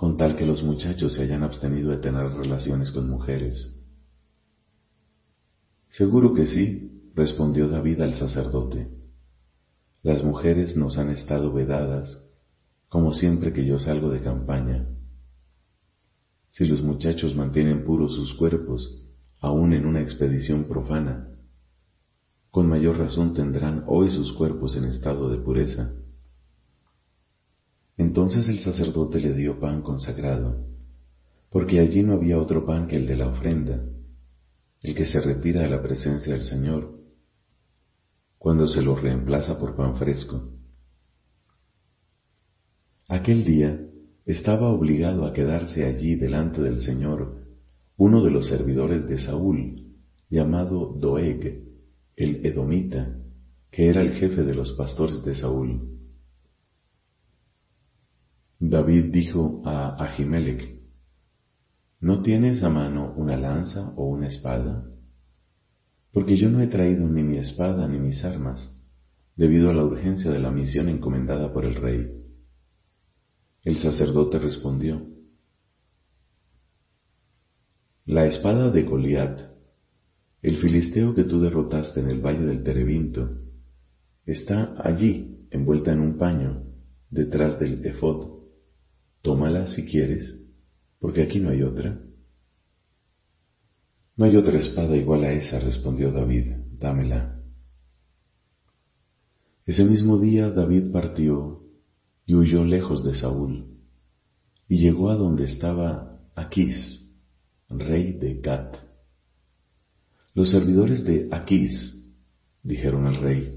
con 0.00 0.16
tal 0.16 0.34
que 0.34 0.46
los 0.46 0.62
muchachos 0.62 1.12
se 1.12 1.24
hayan 1.24 1.42
abstenido 1.42 1.90
de 1.90 1.98
tener 1.98 2.24
relaciones 2.32 2.90
con 2.90 3.10
mujeres. 3.10 3.70
Seguro 5.90 6.32
que 6.32 6.46
sí, 6.46 7.12
respondió 7.14 7.68
David 7.68 8.00
al 8.00 8.14
sacerdote. 8.14 8.88
Las 10.02 10.24
mujeres 10.24 10.74
nos 10.74 10.96
han 10.96 11.10
estado 11.10 11.52
vedadas, 11.52 12.18
como 12.88 13.12
siempre 13.12 13.52
que 13.52 13.66
yo 13.66 13.78
salgo 13.78 14.08
de 14.08 14.22
campaña. 14.22 14.88
Si 16.50 16.64
los 16.64 16.80
muchachos 16.80 17.36
mantienen 17.36 17.84
puros 17.84 18.14
sus 18.14 18.32
cuerpos, 18.32 19.06
aun 19.38 19.74
en 19.74 19.84
una 19.84 20.00
expedición 20.00 20.64
profana, 20.64 21.28
con 22.50 22.70
mayor 22.70 22.96
razón 22.96 23.34
tendrán 23.34 23.84
hoy 23.86 24.10
sus 24.10 24.32
cuerpos 24.32 24.76
en 24.76 24.86
estado 24.86 25.28
de 25.28 25.36
pureza. 25.36 25.92
Entonces 28.00 28.48
el 28.48 28.60
sacerdote 28.60 29.20
le 29.20 29.34
dio 29.34 29.60
pan 29.60 29.82
consagrado, 29.82 30.64
porque 31.50 31.80
allí 31.80 32.02
no 32.02 32.14
había 32.14 32.38
otro 32.38 32.64
pan 32.64 32.88
que 32.88 32.96
el 32.96 33.06
de 33.06 33.14
la 33.14 33.28
ofrenda, 33.28 33.84
el 34.80 34.94
que 34.94 35.04
se 35.04 35.20
retira 35.20 35.60
de 35.60 35.68
la 35.68 35.82
presencia 35.82 36.32
del 36.32 36.44
Señor, 36.44 36.98
cuando 38.38 38.66
se 38.68 38.80
lo 38.80 38.96
reemplaza 38.96 39.58
por 39.58 39.76
pan 39.76 39.96
fresco. 39.96 40.50
Aquel 43.06 43.44
día 43.44 43.78
estaba 44.24 44.70
obligado 44.70 45.26
a 45.26 45.34
quedarse 45.34 45.84
allí 45.84 46.14
delante 46.14 46.62
del 46.62 46.80
Señor 46.80 47.44
uno 47.98 48.24
de 48.24 48.30
los 48.30 48.48
servidores 48.48 49.06
de 49.06 49.18
Saúl, 49.18 49.92
llamado 50.30 50.96
Doeg, 50.98 51.64
el 52.16 52.46
Edomita, 52.46 53.14
que 53.70 53.90
era 53.90 54.00
el 54.00 54.12
jefe 54.12 54.42
de 54.42 54.54
los 54.54 54.72
pastores 54.72 55.22
de 55.22 55.34
Saúl. 55.34 55.99
David 58.62 59.06
dijo 59.10 59.62
a 59.64 59.96
Ahimelech, 60.04 60.82
¿no 61.98 62.20
tienes 62.20 62.62
a 62.62 62.68
mano 62.68 63.14
una 63.16 63.38
lanza 63.38 63.94
o 63.96 64.04
una 64.04 64.28
espada? 64.28 64.84
Porque 66.12 66.36
yo 66.36 66.50
no 66.50 66.60
he 66.60 66.66
traído 66.66 67.08
ni 67.08 67.22
mi 67.22 67.38
espada 67.38 67.88
ni 67.88 67.98
mis 67.98 68.22
armas, 68.22 68.70
debido 69.34 69.70
a 69.70 69.72
la 69.72 69.82
urgencia 69.82 70.30
de 70.30 70.40
la 70.40 70.50
misión 70.50 70.90
encomendada 70.90 71.54
por 71.54 71.64
el 71.64 71.76
rey. 71.76 72.12
El 73.64 73.76
sacerdote 73.76 74.38
respondió, 74.38 75.06
La 78.04 78.26
espada 78.26 78.70
de 78.70 78.82
Goliat, 78.82 79.40
el 80.42 80.58
filisteo 80.58 81.14
que 81.14 81.24
tú 81.24 81.40
derrotaste 81.40 82.00
en 82.00 82.10
el 82.10 82.20
valle 82.20 82.44
del 82.44 82.62
Terebinto, 82.62 83.38
está 84.26 84.74
allí, 84.76 85.46
envuelta 85.50 85.92
en 85.92 86.00
un 86.00 86.18
paño, 86.18 86.64
detrás 87.08 87.58
del 87.58 87.86
efod. 87.86 88.39
Tómala 89.22 89.66
si 89.68 89.84
quieres, 89.84 90.34
porque 90.98 91.22
aquí 91.22 91.40
no 91.40 91.50
hay 91.50 91.62
otra. 91.62 92.00
No 94.16 94.24
hay 94.24 94.36
otra 94.36 94.58
espada 94.58 94.96
igual 94.96 95.24
a 95.24 95.32
esa, 95.32 95.58
respondió 95.60 96.10
David, 96.12 96.52
dámela. 96.78 97.40
Ese 99.66 99.84
mismo 99.84 100.18
día 100.18 100.50
David 100.50 100.90
partió 100.92 101.62
y 102.26 102.34
huyó 102.34 102.64
lejos 102.64 103.04
de 103.04 103.14
Saúl, 103.14 103.78
y 104.68 104.78
llegó 104.78 105.10
a 105.10 105.16
donde 105.16 105.44
estaba 105.44 106.20
Aquís, 106.34 107.14
rey 107.68 108.12
de 108.12 108.40
Gat. 108.40 108.76
Los 110.34 110.50
servidores 110.50 111.04
de 111.04 111.28
Aquís 111.30 112.04
dijeron 112.62 113.06
al 113.06 113.16
rey, 113.16 113.56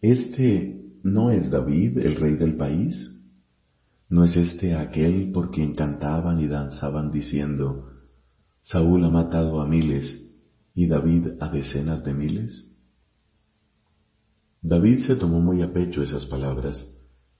¿Este 0.00 0.71
no 1.02 1.30
es 1.30 1.50
David 1.50 1.98
el 1.98 2.16
rey 2.16 2.36
del 2.36 2.56
país? 2.56 3.10
¿No 4.08 4.24
es 4.24 4.36
este 4.36 4.74
aquel 4.74 5.32
por 5.32 5.50
quien 5.50 5.74
cantaban 5.74 6.40
y 6.40 6.46
danzaban 6.46 7.10
diciendo, 7.10 7.88
Saúl 8.62 9.04
ha 9.04 9.10
matado 9.10 9.60
a 9.60 9.66
miles 9.66 10.34
y 10.74 10.86
David 10.86 11.40
a 11.40 11.48
decenas 11.48 12.04
de 12.04 12.12
miles? 12.12 12.76
David 14.60 15.06
se 15.06 15.16
tomó 15.16 15.40
muy 15.40 15.62
a 15.62 15.72
pecho 15.72 16.02
esas 16.02 16.26
palabras 16.26 16.86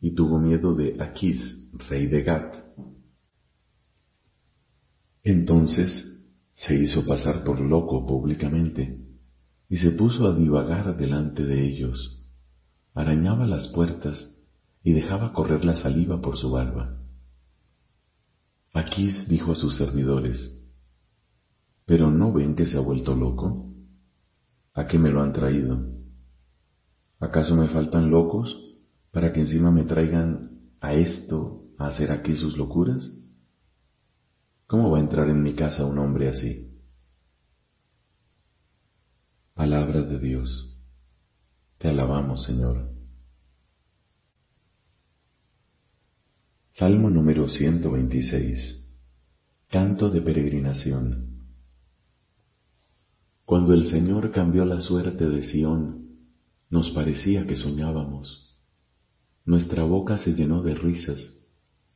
y 0.01 0.15
tuvo 0.15 0.39
miedo 0.41 0.75
de 0.75 0.97
Aquís, 1.01 1.71
rey 1.89 2.07
de 2.07 2.23
Gat. 2.23 2.57
Entonces 5.23 6.21
se 6.55 6.75
hizo 6.75 7.07
pasar 7.07 7.45
por 7.45 7.61
loco 7.61 8.07
públicamente 8.07 8.99
y 9.69 9.77
se 9.77 9.91
puso 9.91 10.27
a 10.27 10.35
divagar 10.35 10.97
delante 10.97 11.45
de 11.45 11.65
ellos. 11.65 12.22
Arañaba 12.95 13.47
las 13.47 13.69
puertas 13.69 14.37
y 14.83 14.93
dejaba 14.93 15.33
correr 15.33 15.65
la 15.65 15.77
saliva 15.77 16.21
por 16.21 16.37
su 16.37 16.51
barba. 16.51 16.99
Aquís 18.75 19.29
dijo 19.29 19.53
a 19.53 19.55
sus 19.55 19.77
servidores, 19.77 20.61
¿pero 21.87 22.11
no 22.11 22.33
ven 22.33 22.55
que 22.55 22.67
se 22.67 22.77
ha 22.77 22.81
vuelto 22.81 23.15
loco? 23.15 23.73
¿A 24.75 24.87
qué 24.87 24.99
me 24.99 25.11
lo 25.11 25.23
han 25.23 25.33
traído? 25.33 25.79
¿Acaso 27.19 27.55
me 27.55 27.69
faltan 27.69 28.11
locos 28.11 28.59
para 29.11 29.33
que 29.33 29.41
encima 29.41 29.71
me 29.71 29.85
traigan 29.85 30.73
a 30.81 30.95
esto, 30.95 31.65
a 31.79 31.87
hacer 31.87 32.11
aquí 32.11 32.35
sus 32.35 32.57
locuras? 32.59 33.11
¿Cómo 34.67 34.91
va 34.91 34.99
a 34.99 35.03
entrar 35.03 35.29
en 35.29 35.43
mi 35.43 35.55
casa 35.55 35.85
un 35.85 35.99
hombre 35.99 36.29
así? 36.29 36.81
Palabra 39.55 40.03
de 40.03 40.19
Dios. 40.19 40.72
Te 41.83 41.89
alabamos, 41.89 42.45
Señor. 42.45 42.93
Salmo 46.71 47.11
número 47.11 47.49
126. 47.49 48.87
Canto 49.69 50.09
de 50.09 50.23
peregrinación. 50.23 51.49
Cuando 53.45 53.75
el 53.75 53.87
Señor 53.87 54.31
cambió 54.31 54.65
la 54.65 54.81
suerte 54.81 55.29
de 55.29 55.43
Sión, 55.43 56.21
nos 56.71 56.91
parecía 56.91 57.49
que 57.49 57.57
soñábamos. 57.57 58.57
Nuestra 59.45 59.83
boca 59.83 60.19
se 60.19 60.35
llenó 60.35 60.63
de 60.63 60.77
risas 60.77 61.19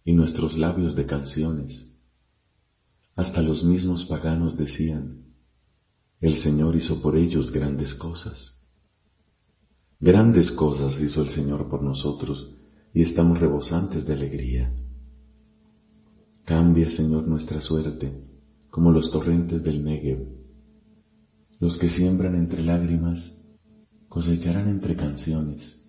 y 0.05 0.15
nuestros 0.15 0.59
labios 0.59 0.97
de 0.97 1.07
canciones. 1.07 1.97
Hasta 3.15 3.41
los 3.41 3.63
mismos 3.63 4.05
paganos 4.07 4.59
decían, 4.59 5.27
el 6.21 6.43
Señor 6.43 6.75
hizo 6.75 7.01
por 7.01 7.17
ellos 7.17 7.53
grandes 7.53 7.95
cosas. 7.95 8.56
Grandes 9.99 10.51
cosas 10.53 11.01
hizo 11.01 11.23
el 11.23 11.31
Señor 11.31 11.69
por 11.71 11.83
nosotros 11.83 12.55
y 12.93 13.03
estamos 13.03 13.41
rebosantes 13.41 14.07
de 14.07 14.13
alegría. 14.13 14.73
Cambia, 16.45 16.91
Señor, 16.91 17.27
nuestra 17.27 17.61
suerte 17.63 18.13
como 18.71 18.93
los 18.93 19.11
torrentes 19.11 19.63
del 19.63 19.83
Negev. 19.83 20.29
Los 21.61 21.79
que 21.79 21.89
siembran 21.89 22.35
entre 22.35 22.63
lágrimas 22.63 23.43
cosecharán 24.09 24.69
entre 24.69 24.97
canciones. 24.97 25.83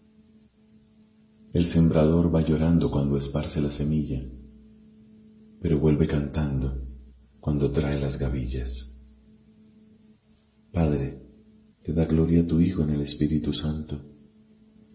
El 1.51 1.65
sembrador 1.65 2.33
va 2.33 2.41
llorando 2.41 2.89
cuando 2.89 3.17
esparce 3.17 3.59
la 3.59 3.71
semilla, 3.73 4.23
pero 5.61 5.79
vuelve 5.79 6.07
cantando 6.07 6.81
cuando 7.41 7.71
trae 7.71 7.99
las 7.99 8.17
gavillas. 8.17 8.69
Padre, 10.71 11.26
que 11.87 11.93
da 11.93 12.03
gloria 12.03 12.41
a 12.41 12.45
tu 12.45 12.59
Hijo 12.59 12.83
en 12.83 12.89
el 12.89 13.01
Espíritu 13.03 13.53
Santo, 13.53 14.01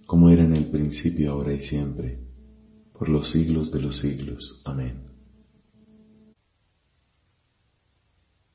como 0.04 0.28
era 0.28 0.44
en 0.44 0.54
el 0.54 0.66
principio, 0.66 1.32
ahora 1.32 1.54
y 1.54 1.62
siempre, 1.62 2.18
por 2.92 3.08
los 3.08 3.32
siglos 3.32 3.72
de 3.72 3.80
los 3.80 3.99
siglos. 3.99 4.61
Amén. 4.66 5.04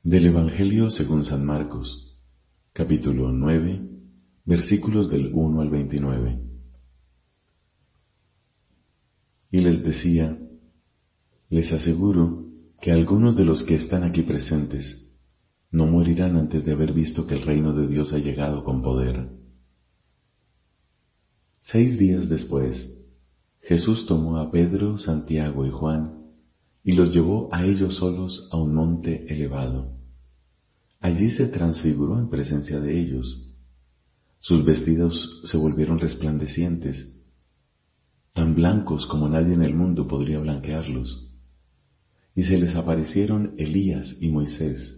Del 0.04 0.26
Evangelio 0.26 0.88
según 0.88 1.24
San 1.24 1.44
Marcos, 1.44 2.16
capítulo 2.72 3.32
9, 3.32 3.80
versículos 4.44 5.10
del 5.10 5.34
1 5.34 5.60
al 5.60 5.70
29. 5.70 6.40
Y 9.50 9.60
les 9.62 9.82
decía, 9.82 10.38
les 11.50 11.72
aseguro 11.72 12.46
que 12.80 12.92
algunos 12.92 13.34
de 13.34 13.44
los 13.44 13.64
que 13.64 13.74
están 13.74 14.04
aquí 14.04 14.22
presentes 14.22 15.07
no 15.70 15.86
morirán 15.86 16.36
antes 16.36 16.64
de 16.64 16.72
haber 16.72 16.92
visto 16.92 17.26
que 17.26 17.34
el 17.34 17.42
reino 17.42 17.74
de 17.74 17.86
Dios 17.88 18.12
ha 18.12 18.18
llegado 18.18 18.64
con 18.64 18.82
poder. 18.82 19.28
Seis 21.62 21.98
días 21.98 22.28
después, 22.28 22.96
Jesús 23.60 24.06
tomó 24.06 24.38
a 24.38 24.50
Pedro, 24.50 24.96
Santiago 24.96 25.66
y 25.66 25.70
Juan 25.70 26.14
y 26.82 26.92
los 26.92 27.12
llevó 27.12 27.52
a 27.52 27.66
ellos 27.66 27.96
solos 27.96 28.48
a 28.50 28.56
un 28.56 28.74
monte 28.74 29.30
elevado. 29.30 29.92
Allí 31.00 31.28
se 31.30 31.48
transfiguró 31.48 32.18
en 32.18 32.30
presencia 32.30 32.80
de 32.80 32.98
ellos. 32.98 33.46
Sus 34.38 34.64
vestidos 34.64 35.42
se 35.44 35.58
volvieron 35.58 35.98
resplandecientes, 35.98 37.14
tan 38.32 38.54
blancos 38.54 39.06
como 39.06 39.28
nadie 39.28 39.52
en 39.52 39.62
el 39.62 39.74
mundo 39.74 40.08
podría 40.08 40.38
blanquearlos. 40.38 41.36
Y 42.34 42.44
se 42.44 42.56
les 42.56 42.74
aparecieron 42.74 43.54
Elías 43.58 44.16
y 44.20 44.28
Moisés 44.28 44.97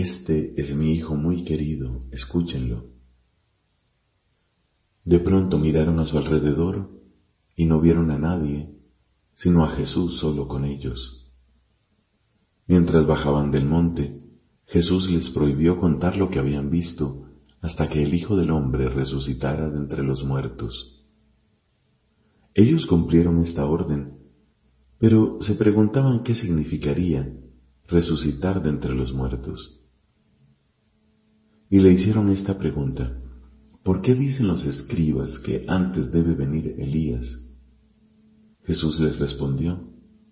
este 0.00 0.60
es 0.60 0.74
mi 0.74 0.92
Hijo 0.92 1.14
muy 1.14 1.44
querido, 1.44 2.04
escúchenlo. 2.10 2.86
De 5.04 5.18
pronto 5.20 5.58
miraron 5.58 6.00
a 6.00 6.06
su 6.06 6.16
alrededor 6.16 6.90
y 7.56 7.66
no 7.66 7.80
vieron 7.80 8.10
a 8.10 8.18
nadie, 8.18 8.70
sino 9.34 9.64
a 9.64 9.70
Jesús 9.76 10.18
solo 10.18 10.48
con 10.48 10.64
ellos. 10.64 11.30
Mientras 12.66 13.06
bajaban 13.06 13.50
del 13.50 13.66
monte, 13.66 14.20
Jesús 14.66 15.10
les 15.10 15.28
prohibió 15.30 15.78
contar 15.78 16.16
lo 16.16 16.30
que 16.30 16.38
habían 16.38 16.70
visto 16.70 17.26
hasta 17.60 17.86
que 17.86 18.02
el 18.02 18.14
Hijo 18.14 18.36
del 18.36 18.50
Hombre 18.50 18.88
resucitara 18.88 19.70
de 19.70 19.76
entre 19.76 20.02
los 20.02 20.24
muertos. 20.24 21.02
Ellos 22.54 22.86
cumplieron 22.86 23.40
esta 23.40 23.66
orden, 23.66 24.18
pero 24.98 25.38
se 25.42 25.54
preguntaban 25.54 26.22
qué 26.22 26.34
significaría 26.34 27.30
resucitar 27.86 28.62
de 28.62 28.70
entre 28.70 28.94
los 28.94 29.12
muertos. 29.12 29.83
Y 31.74 31.80
le 31.80 31.90
hicieron 31.90 32.30
esta 32.30 32.56
pregunta, 32.56 33.20
¿por 33.82 34.00
qué 34.00 34.14
dicen 34.14 34.46
los 34.46 34.64
escribas 34.64 35.40
que 35.40 35.64
antes 35.66 36.12
debe 36.12 36.36
venir 36.36 36.76
Elías? 36.78 37.26
Jesús 38.62 39.00
les 39.00 39.18
respondió, 39.18 39.82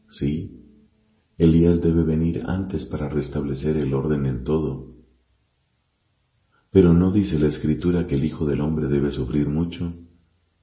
sí, 0.09 0.63
Elías 1.39 1.83
debe 1.83 2.05
venir 2.05 2.45
antes 2.47 2.85
para 2.85 3.09
restablecer 3.09 3.77
el 3.77 3.93
orden 3.93 4.27
en 4.27 4.45
todo. 4.45 4.95
Pero 6.71 6.95
¿no 6.95 7.11
dice 7.11 7.41
la 7.41 7.49
Escritura 7.49 8.07
que 8.07 8.15
el 8.15 8.25
Hijo 8.25 8.47
del 8.47 8.61
Hombre 8.61 8.87
debe 8.87 9.11
sufrir 9.11 9.49
mucho 9.49 9.95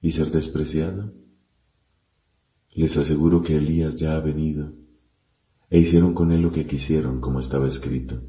y 0.02 0.12
ser 0.12 0.32
despreciado? 0.32 1.12
Les 2.74 2.96
aseguro 2.96 3.42
que 3.42 3.58
Elías 3.58 3.98
ya 3.98 4.16
ha 4.16 4.22
venido 4.22 4.72
e 5.70 5.80
hicieron 5.82 6.14
con 6.14 6.32
él 6.32 6.42
lo 6.42 6.54
que 6.54 6.66
quisieron, 6.66 7.20
como 7.20 7.42
estaba 7.42 7.68
escrito. 7.68 8.29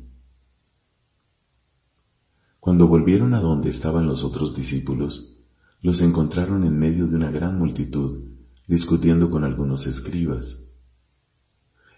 Cuando 2.61 2.87
volvieron 2.87 3.33
a 3.33 3.40
donde 3.40 3.70
estaban 3.70 4.07
los 4.07 4.23
otros 4.23 4.55
discípulos, 4.55 5.37
los 5.81 6.01
encontraron 6.03 6.64
en 6.64 6.79
medio 6.79 7.07
de 7.07 7.16
una 7.16 7.31
gran 7.31 7.59
multitud, 7.59 8.20
discutiendo 8.68 9.31
con 9.31 9.44
algunos 9.44 9.87
escribas. 9.87 10.59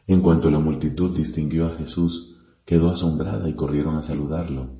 En 0.06 0.20
cuanto 0.20 0.50
la 0.50 0.60
multitud 0.60 1.16
distinguió 1.16 1.66
a 1.66 1.76
Jesús, 1.76 2.36
quedó 2.64 2.90
asombrada 2.90 3.48
y 3.48 3.54
corrieron 3.54 3.96
a 3.96 4.02
saludarlo. 4.02 4.70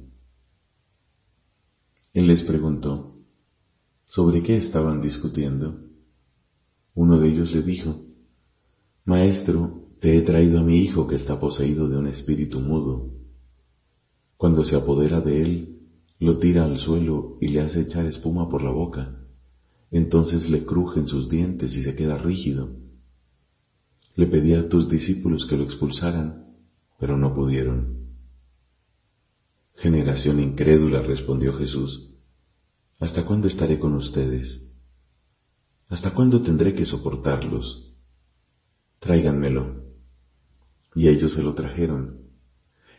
Él 2.15 2.29
les 2.29 2.43
preguntó, 2.43 3.17
¿sobre 4.07 4.43
qué 4.43 4.59
estaban 4.59 5.01
discutiendo? 5.01 5.81
Uno 6.95 7.19
de 7.19 7.29
ellos 7.29 7.53
le 7.53 7.63
dijo, 7.63 8.03
Maestro, 9.05 9.89
te 10.01 10.17
he 10.17 10.23
traído 10.23 10.61
a 10.61 10.63
mi 10.63 10.79
hijo 10.79 11.09
que 11.09 11.17
está 11.17 11.41
poseído 11.41 11.89
de 11.89 11.97
un 11.97 12.07
espíritu 12.07 12.61
mudo. 12.61 13.11
Cuando 14.37 14.65
se 14.65 14.77
apodera 14.77 15.21
de 15.21 15.43
él, 15.43 15.72
lo 16.23 16.39
tira 16.39 16.65
al 16.65 16.79
suelo 16.79 17.37
y 17.41 17.49
le 17.49 17.61
hace 17.61 17.81
echar 17.81 18.07
espuma 18.07 18.49
por 18.49 18.63
la 18.63 18.71
boca. 18.71 19.19
Entonces 19.91 20.49
le 20.49 20.65
crujen 20.65 21.09
sus 21.09 21.29
dientes 21.29 21.75
y 21.75 21.83
se 21.83 21.95
queda 21.95 22.17
rígido. 22.17 22.71
Le 24.15 24.27
pedí 24.27 24.55
a 24.55 24.69
tus 24.69 24.89
discípulos 24.89 25.47
que 25.47 25.57
lo 25.57 25.65
expulsaran, 25.65 26.47
pero 26.99 27.17
no 27.17 27.35
pudieron. 27.35 28.09
Generación 29.77 30.39
incrédula, 30.39 31.03
respondió 31.03 31.55
Jesús, 31.55 32.15
¿hasta 33.01 33.25
cuándo 33.25 33.49
estaré 33.49 33.79
con 33.79 33.95
ustedes? 33.95 34.71
¿Hasta 35.89 36.15
cuándo 36.15 36.43
tendré 36.43 36.75
que 36.75 36.87
soportarlos? 36.87 37.93
Tráiganmelo 39.01 39.83
y 40.95 41.09
ellos 41.09 41.33
se 41.35 41.43
lo 41.43 41.55
trajeron. 41.55 42.21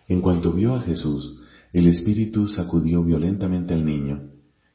En 0.08 0.22
cuanto 0.22 0.52
vio 0.52 0.76
a 0.76 0.82
Jesús, 0.82 1.43
el 1.74 1.88
espíritu 1.88 2.48
sacudió 2.48 3.04
violentamente 3.04 3.74
al 3.74 3.84
niño, 3.84 4.30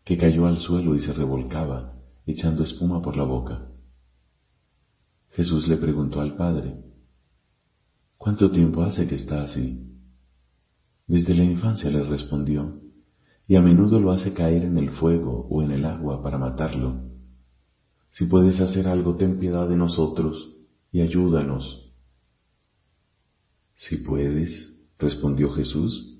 que 0.04 0.16
cayó 0.16 0.46
al 0.46 0.58
suelo 0.58 0.96
y 0.96 1.00
se 1.00 1.12
revolcaba, 1.12 1.94
echando 2.26 2.64
espuma 2.64 3.00
por 3.00 3.16
la 3.16 3.22
boca. 3.22 3.68
Jesús 5.30 5.68
le 5.68 5.76
preguntó 5.76 6.20
al 6.20 6.34
padre, 6.34 6.74
¿Cuánto 8.16 8.50
tiempo 8.50 8.82
hace 8.82 9.06
que 9.06 9.14
está 9.14 9.44
así? 9.44 9.96
Desde 11.06 11.34
la 11.34 11.44
infancia 11.44 11.88
le 11.88 12.02
respondió, 12.02 12.80
y 13.46 13.54
a 13.54 13.62
menudo 13.62 14.00
lo 14.00 14.10
hace 14.10 14.34
caer 14.34 14.64
en 14.64 14.76
el 14.76 14.90
fuego 14.90 15.46
o 15.48 15.62
en 15.62 15.70
el 15.70 15.84
agua 15.84 16.20
para 16.20 16.36
matarlo. 16.36 17.04
Si 18.10 18.24
puedes 18.24 18.60
hacer 18.60 18.88
algo, 18.88 19.14
ten 19.14 19.38
piedad 19.38 19.68
de 19.68 19.76
nosotros 19.76 20.56
y 20.90 21.00
ayúdanos. 21.00 21.92
Si 23.76 23.98
puedes, 23.98 24.76
respondió 24.98 25.52
Jesús, 25.52 26.17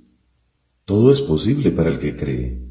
todo 0.88 1.12
es 1.12 1.20
posible 1.20 1.70
para 1.72 1.90
el 1.90 1.98
que 1.98 2.16
cree. 2.16 2.62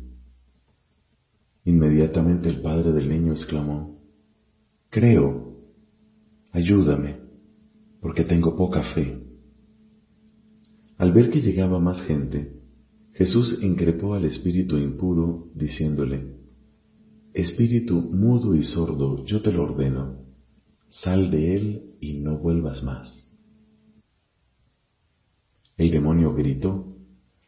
Inmediatamente 1.65 2.49
el 2.49 2.61
padre 2.61 2.91
del 2.91 3.07
niño 3.09 3.33
exclamó, 3.33 4.01
Creo, 4.89 5.59
ayúdame, 6.51 7.19
porque 8.01 8.23
tengo 8.23 8.57
poca 8.57 8.81
fe. 8.95 9.21
Al 10.97 11.11
ver 11.11 11.29
que 11.29 11.41
llegaba 11.41 11.79
más 11.79 12.01
gente, 12.07 12.59
Jesús 13.13 13.59
increpó 13.61 14.15
al 14.15 14.25
espíritu 14.25 14.79
impuro, 14.79 15.51
diciéndole, 15.53 16.37
Espíritu 17.35 18.01
mudo 18.01 18.55
y 18.55 18.63
sordo, 18.63 19.23
yo 19.25 19.43
te 19.43 19.51
lo 19.51 19.61
ordeno, 19.61 20.23
sal 20.89 21.29
de 21.29 21.55
él 21.55 21.93
y 21.99 22.13
no 22.13 22.39
vuelvas 22.39 22.81
más. 22.81 23.29
El 25.77 25.91
demonio 25.91 26.33
gritó, 26.33 26.96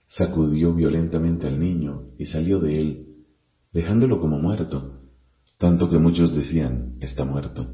sacudió 0.10 0.74
violentamente 0.74 1.48
al 1.48 1.60
niño 1.60 2.12
y 2.17 2.26
salió 2.26 2.60
de 2.60 2.82
él, 2.82 3.15
dejándolo 3.72 4.19
como 4.19 4.39
muerto, 4.39 5.02
tanto 5.58 5.89
que 5.89 6.00
muchos 6.00 6.36
decían, 6.36 6.98
está 7.00 7.26
muerto. 7.26 7.67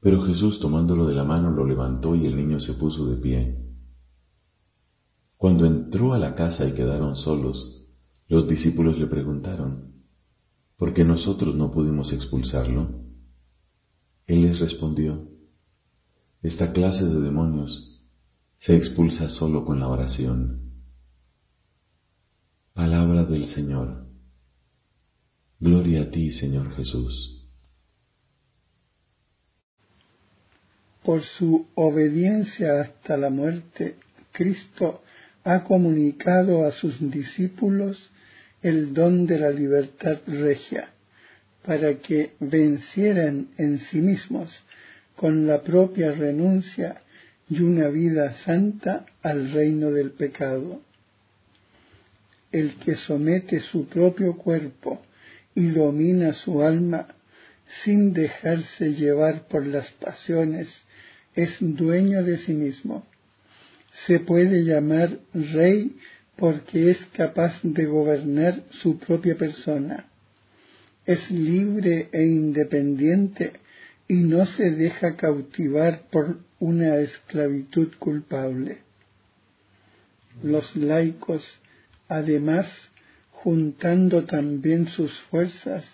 Pero 0.00 0.22
Jesús 0.24 0.60
tomándolo 0.60 1.06
de 1.06 1.14
la 1.14 1.24
mano 1.24 1.50
lo 1.50 1.64
levantó 1.64 2.14
y 2.14 2.26
el 2.26 2.36
niño 2.36 2.60
se 2.60 2.74
puso 2.74 3.06
de 3.06 3.16
pie. 3.16 3.56
Cuando 5.36 5.66
entró 5.66 6.12
a 6.12 6.18
la 6.18 6.34
casa 6.34 6.66
y 6.66 6.72
quedaron 6.72 7.16
solos, 7.16 7.86
los 8.28 8.48
discípulos 8.48 8.98
le 8.98 9.06
preguntaron, 9.06 9.92
¿por 10.76 10.92
qué 10.92 11.04
nosotros 11.04 11.54
no 11.54 11.70
pudimos 11.70 12.12
expulsarlo? 12.12 13.02
Él 14.26 14.42
les 14.42 14.58
respondió, 14.58 15.28
esta 16.42 16.72
clase 16.72 17.04
de 17.04 17.20
demonios 17.20 18.02
se 18.58 18.76
expulsa 18.76 19.28
solo 19.28 19.64
con 19.64 19.78
la 19.78 19.88
oración. 19.88 20.65
Palabra 22.76 23.24
del 23.24 23.46
Señor. 23.46 24.04
Gloria 25.58 26.02
a 26.02 26.10
ti, 26.10 26.30
Señor 26.30 26.76
Jesús. 26.76 27.42
Por 31.02 31.22
su 31.22 31.68
obediencia 31.74 32.82
hasta 32.82 33.16
la 33.16 33.30
muerte, 33.30 33.94
Cristo 34.30 35.00
ha 35.42 35.64
comunicado 35.64 36.66
a 36.66 36.70
sus 36.70 37.00
discípulos 37.10 38.10
el 38.60 38.92
don 38.92 39.24
de 39.26 39.38
la 39.38 39.48
libertad 39.48 40.18
regia, 40.26 40.90
para 41.64 41.94
que 41.94 42.32
vencieran 42.40 43.48
en 43.56 43.78
sí 43.78 44.02
mismos 44.02 44.50
con 45.14 45.46
la 45.46 45.62
propia 45.62 46.12
renuncia 46.12 47.00
y 47.48 47.62
una 47.62 47.88
vida 47.88 48.34
santa 48.34 49.06
al 49.22 49.50
reino 49.50 49.90
del 49.92 50.10
pecado. 50.10 50.82
El 52.52 52.74
que 52.76 52.94
somete 52.94 53.60
su 53.60 53.86
propio 53.86 54.36
cuerpo 54.36 55.02
y 55.54 55.68
domina 55.68 56.32
su 56.32 56.62
alma 56.62 57.08
sin 57.82 58.12
dejarse 58.12 58.94
llevar 58.94 59.48
por 59.48 59.66
las 59.66 59.90
pasiones, 59.90 60.68
es 61.34 61.56
dueño 61.60 62.22
de 62.22 62.38
sí 62.38 62.54
mismo. 62.54 63.04
Se 64.06 64.20
puede 64.20 64.64
llamar 64.64 65.18
rey 65.34 65.96
porque 66.36 66.90
es 66.90 67.04
capaz 67.06 67.60
de 67.62 67.86
gobernar 67.86 68.62
su 68.70 68.98
propia 68.98 69.36
persona. 69.36 70.06
Es 71.04 71.30
libre 71.30 72.08
e 72.12 72.24
independiente 72.24 73.52
y 74.08 74.14
no 74.16 74.46
se 74.46 74.70
deja 74.70 75.16
cautivar 75.16 76.02
por 76.10 76.38
una 76.58 76.96
esclavitud 76.96 77.94
culpable. 77.98 78.78
Los 80.42 80.76
laicos, 80.76 81.42
además, 82.08 82.66
juntando 83.30 84.24
también 84.24 84.88
sus 84.88 85.18
fuerzas, 85.30 85.84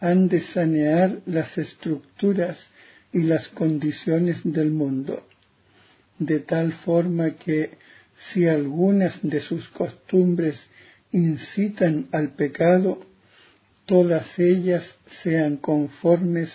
han 0.00 0.28
de 0.28 0.40
sanear 0.40 1.20
las 1.26 1.58
estructuras 1.58 2.58
y 3.12 3.22
las 3.22 3.48
condiciones 3.48 4.40
del 4.44 4.70
mundo, 4.70 5.26
de 6.18 6.40
tal 6.40 6.72
forma 6.72 7.30
que 7.32 7.70
si 8.32 8.46
algunas 8.46 9.18
de 9.22 9.40
sus 9.40 9.68
costumbres 9.68 10.56
incitan 11.12 12.08
al 12.12 12.30
pecado, 12.30 13.04
todas 13.86 14.38
ellas 14.38 14.84
sean 15.22 15.56
conformes 15.56 16.52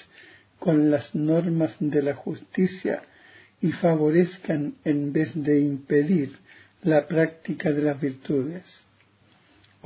con 0.60 0.90
las 0.90 1.14
normas 1.14 1.76
de 1.80 2.02
la 2.02 2.16
justicia 2.16 3.04
y 3.62 3.72
favorezcan 3.72 4.76
en 4.86 5.12
vez 5.12 5.32
de 5.36 5.60
impedir 5.60 6.38
la 6.84 7.08
práctica 7.08 7.72
de 7.72 7.82
las 7.82 8.00
virtudes. 8.00 8.85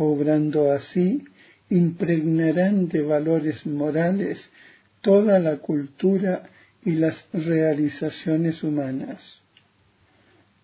Obrando 0.02 0.72
así, 0.72 1.26
impregnarán 1.70 2.88
de 2.88 3.02
valores 3.02 3.66
morales 3.66 4.50
toda 5.02 5.40
la 5.40 5.58
cultura 5.58 6.44
y 6.86 6.92
las 6.92 7.28
realizaciones 7.34 8.64
humanas. 8.64 9.42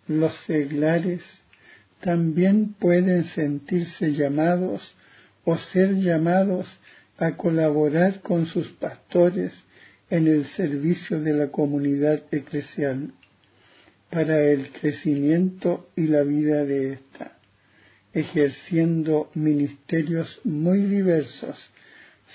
Los 0.08 0.34
seglares 0.46 1.22
también 2.00 2.76
pueden 2.80 3.26
sentirse 3.26 4.14
llamados 4.14 4.96
o 5.44 5.58
ser 5.58 5.96
llamados 5.96 6.68
a 7.18 7.36
colaborar 7.36 8.22
con 8.22 8.46
sus 8.46 8.70
pastores 8.70 9.52
en 10.10 10.30
el 10.30 10.46
servicio 10.46 11.20
de 11.20 11.34
la 11.34 11.48
comunidad 11.48 12.24
eclesial 12.32 13.12
para 14.10 14.42
el 14.44 14.72
crecimiento 14.72 15.90
y 15.98 16.08
la 16.08 16.24
vida 16.24 16.64
de 16.64 16.94
ésta 16.94 17.35
ejerciendo 18.16 19.30
ministerios 19.34 20.40
muy 20.46 20.84
diversos 20.84 21.58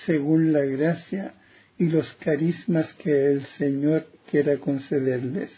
según 0.04 0.52
la 0.52 0.60
gracia 0.60 1.32
y 1.78 1.86
los 1.86 2.12
carismas 2.12 2.92
que 2.92 3.32
el 3.32 3.46
Señor 3.46 4.06
quiera 4.30 4.58
concederles. 4.58 5.50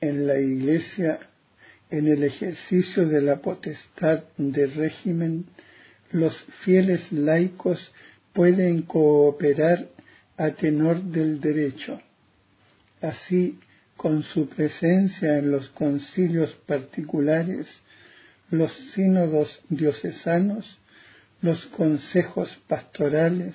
En 0.00 0.26
la 0.26 0.38
Iglesia, 0.40 1.20
en 1.88 2.08
el 2.08 2.24
ejercicio 2.24 3.06
de 3.06 3.22
la 3.22 3.36
potestad 3.40 4.24
de 4.36 4.66
régimen, 4.66 5.44
los 6.10 6.36
fieles 6.64 7.12
laicos 7.12 7.92
pueden 8.32 8.82
cooperar 8.82 9.88
a 10.36 10.50
tenor 10.50 11.00
del 11.00 11.40
derecho. 11.40 12.00
Así, 13.00 13.60
con 13.96 14.24
su 14.24 14.48
presencia 14.48 15.38
en 15.38 15.52
los 15.52 15.68
concilios 15.68 16.52
particulares, 16.66 17.68
los 18.52 18.70
sínodos 18.92 19.62
diocesanos, 19.70 20.78
los 21.40 21.64
consejos 21.68 22.60
pastorales, 22.68 23.54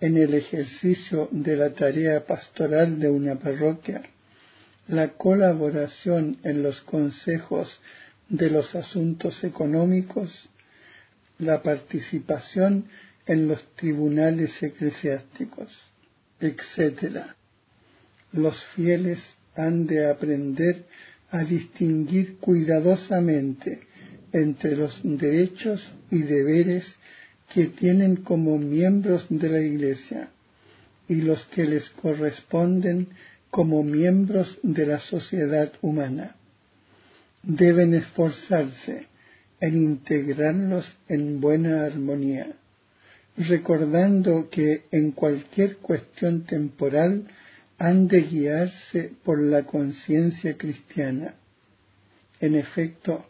en 0.00 0.16
el 0.16 0.34
ejercicio 0.34 1.28
de 1.32 1.56
la 1.56 1.70
tarea 1.70 2.24
pastoral 2.24 3.00
de 3.00 3.10
una 3.10 3.34
parroquia, 3.34 4.02
la 4.86 5.08
colaboración 5.08 6.38
en 6.44 6.62
los 6.62 6.82
consejos 6.82 7.80
de 8.28 8.48
los 8.48 8.76
asuntos 8.76 9.42
económicos, 9.42 10.48
la 11.38 11.60
participación 11.64 12.84
en 13.26 13.48
los 13.48 13.74
tribunales 13.74 14.62
eclesiásticos, 14.62 15.76
etc. 16.38 17.22
Los 18.30 18.62
fieles 18.66 19.18
han 19.56 19.88
de 19.88 20.08
aprender 20.08 20.84
a 21.32 21.42
distinguir 21.42 22.36
cuidadosamente 22.36 23.80
entre 24.36 24.76
los 24.76 25.00
derechos 25.02 25.82
y 26.10 26.18
deberes 26.18 26.84
que 27.54 27.68
tienen 27.68 28.16
como 28.16 28.58
miembros 28.58 29.24
de 29.30 29.48
la 29.48 29.60
Iglesia 29.60 30.28
y 31.08 31.16
los 31.16 31.46
que 31.46 31.64
les 31.64 31.88
corresponden 31.90 33.08
como 33.50 33.82
miembros 33.82 34.58
de 34.62 34.84
la 34.84 34.98
sociedad 34.98 35.72
humana. 35.80 36.36
Deben 37.42 37.94
esforzarse 37.94 39.06
en 39.58 39.76
integrarlos 39.78 40.84
en 41.08 41.40
buena 41.40 41.86
armonía, 41.86 42.48
recordando 43.38 44.50
que 44.50 44.82
en 44.90 45.12
cualquier 45.12 45.78
cuestión 45.78 46.42
temporal 46.42 47.26
han 47.78 48.06
de 48.06 48.20
guiarse 48.20 49.12
por 49.24 49.40
la 49.40 49.62
conciencia 49.62 50.58
cristiana. 50.58 51.34
En 52.40 52.54
efecto, 52.54 53.24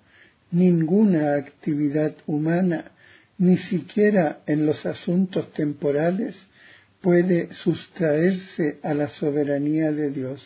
ninguna 0.57 1.35
actividad 1.35 2.15
humana, 2.27 2.93
ni 3.39 3.59
siquiera 3.59 4.41
en 4.47 4.65
los 4.65 4.87
asuntos 4.87 5.53
temporales, 5.53 6.35
puede 7.03 7.53
sustraerse 7.53 8.79
a 8.83 8.95
la 8.95 9.09
soberanía 9.09 9.93
de 9.93 10.11
Dios. 10.11 10.43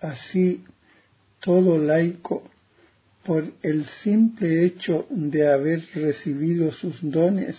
Así, 0.00 0.62
todo 1.40 1.76
laico, 1.78 2.44
por 3.24 3.52
el 3.62 3.86
simple 3.86 4.64
hecho 4.64 5.06
de 5.10 5.48
haber 5.48 5.84
recibido 5.94 6.72
sus 6.72 6.98
dones, 7.02 7.56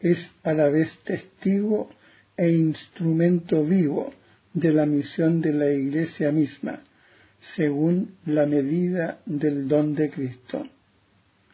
es 0.00 0.30
a 0.42 0.52
la 0.52 0.68
vez 0.68 0.98
testigo 1.04 1.90
e 2.36 2.50
instrumento 2.50 3.64
vivo 3.64 4.12
de 4.52 4.72
la 4.72 4.86
misión 4.86 5.40
de 5.40 5.52
la 5.52 5.70
Iglesia 5.70 6.30
misma, 6.32 6.80
según 7.54 8.16
la 8.26 8.46
medida 8.46 9.20
del 9.26 9.68
don 9.68 9.94
de 9.94 10.10
Cristo. 10.10 10.66